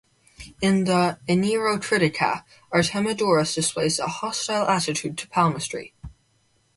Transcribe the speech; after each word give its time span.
In 0.61 0.85
the 0.85 1.19
"Oneirocritica," 1.29 2.43
Artemidorus 2.73 3.53
displays 3.53 3.99
a 3.99 4.07
hostile 4.07 4.67
attitude 4.67 5.15
to 5.19 5.29
palmistry. 5.29 5.93